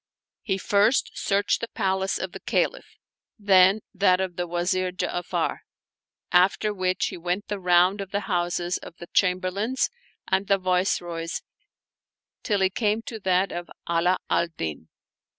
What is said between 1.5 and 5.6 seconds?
the palace of the Caliph, then that of the Wazir Ja'afar;